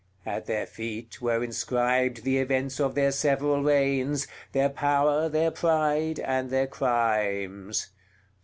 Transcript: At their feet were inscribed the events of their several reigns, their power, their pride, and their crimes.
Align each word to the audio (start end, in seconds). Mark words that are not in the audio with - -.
At 0.25 0.47
their 0.47 0.65
feet 0.65 1.21
were 1.21 1.43
inscribed 1.43 2.23
the 2.23 2.39
events 2.39 2.79
of 2.79 2.95
their 2.95 3.11
several 3.11 3.61
reigns, 3.61 4.25
their 4.51 4.69
power, 4.69 5.29
their 5.29 5.51
pride, 5.51 6.19
and 6.19 6.49
their 6.49 6.65
crimes. 6.65 7.89